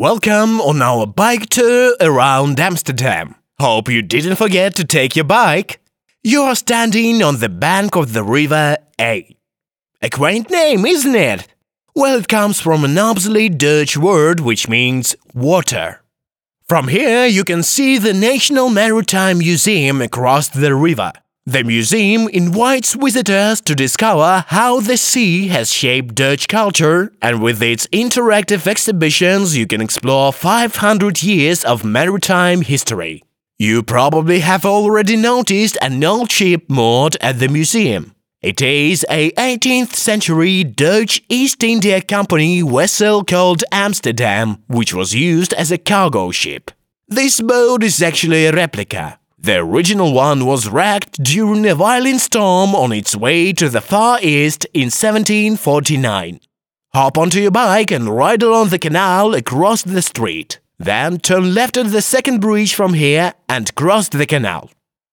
Welcome 0.00 0.62
on 0.62 0.80
our 0.80 1.06
bike 1.06 1.50
tour 1.50 1.94
around 2.00 2.58
Amsterdam. 2.58 3.34
Hope 3.60 3.90
you 3.90 4.00
didn't 4.00 4.36
forget 4.36 4.74
to 4.76 4.84
take 4.86 5.14
your 5.14 5.26
bike. 5.26 5.78
You 6.24 6.40
are 6.44 6.54
standing 6.54 7.22
on 7.22 7.38
the 7.38 7.50
bank 7.50 7.96
of 7.96 8.14
the 8.14 8.24
river 8.24 8.78
IJ. 8.98 9.36
A 10.00 10.08
quaint 10.08 10.48
name, 10.48 10.86
isn't 10.86 11.14
it? 11.14 11.46
Well, 11.94 12.18
it 12.18 12.28
comes 12.28 12.58
from 12.58 12.82
an 12.82 12.96
obsolete 12.96 13.58
Dutch 13.58 13.98
word 13.98 14.40
which 14.40 14.70
means 14.70 15.14
water. 15.34 16.00
From 16.66 16.88
here, 16.88 17.26
you 17.26 17.44
can 17.44 17.62
see 17.62 17.98
the 17.98 18.14
National 18.14 18.70
Maritime 18.70 19.36
Museum 19.36 20.00
across 20.00 20.48
the 20.48 20.74
river. 20.74 21.12
The 21.46 21.64
museum 21.64 22.28
invites 22.28 22.94
visitors 22.94 23.62
to 23.62 23.74
discover 23.74 24.44
how 24.48 24.80
the 24.80 24.98
sea 24.98 25.48
has 25.48 25.72
shaped 25.72 26.14
Dutch 26.14 26.48
culture, 26.48 27.12
and 27.22 27.42
with 27.42 27.62
its 27.62 27.86
interactive 27.88 28.66
exhibitions, 28.66 29.56
you 29.56 29.66
can 29.66 29.80
explore 29.80 30.34
500 30.34 31.22
years 31.22 31.64
of 31.64 31.82
maritime 31.82 32.60
history. 32.60 33.24
You 33.58 33.82
probably 33.82 34.40
have 34.40 34.66
already 34.66 35.16
noticed 35.16 35.78
an 35.80 36.04
old 36.04 36.30
ship 36.30 36.64
moored 36.68 37.16
at 37.22 37.38
the 37.38 37.48
museum. 37.48 38.14
It 38.42 38.62
is 38.62 39.04
a 39.10 39.30
18th 39.32 39.94
century 39.94 40.64
Dutch 40.64 41.22
East 41.28 41.62
India 41.62 42.02
Company 42.02 42.62
vessel 42.62 43.24
called 43.24 43.64
Amsterdam, 43.72 44.62
which 44.68 44.94
was 44.94 45.14
used 45.14 45.54
as 45.54 45.70
a 45.70 45.78
cargo 45.78 46.30
ship. 46.30 46.70
This 47.08 47.40
boat 47.40 47.82
is 47.82 48.02
actually 48.02 48.46
a 48.46 48.52
replica. 48.52 49.19
The 49.42 49.56
original 49.56 50.12
one 50.12 50.44
was 50.44 50.68
wrecked 50.68 51.22
during 51.22 51.66
a 51.66 51.74
violent 51.74 52.20
storm 52.20 52.74
on 52.74 52.92
its 52.92 53.16
way 53.16 53.54
to 53.54 53.70
the 53.70 53.80
Far 53.80 54.18
East 54.20 54.66
in 54.74 54.90
1749. 54.90 56.40
Hop 56.92 57.16
onto 57.16 57.40
your 57.40 57.50
bike 57.50 57.90
and 57.90 58.10
ride 58.10 58.42
along 58.42 58.68
the 58.68 58.78
canal 58.78 59.34
across 59.34 59.82
the 59.82 60.02
street. 60.02 60.60
Then 60.78 61.20
turn 61.20 61.54
left 61.54 61.78
at 61.78 61.90
the 61.90 62.02
second 62.02 62.42
bridge 62.42 62.74
from 62.74 62.92
here 62.92 63.32
and 63.48 63.74
cross 63.74 64.10
the 64.10 64.26
canal. 64.26 64.70